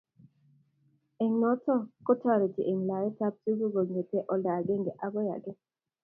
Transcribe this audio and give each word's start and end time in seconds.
eng' 1.23 1.37
notok 1.41 1.81
ko 2.05 2.11
tareti 2.21 2.61
eng' 2.71 2.85
laet 2.89 3.17
ab 3.27 3.33
tuguk 3.43 3.71
kongetee 3.75 4.27
olda 4.33 4.49
agenge 4.59 4.91
akoi 5.05 5.29
age 5.35 5.51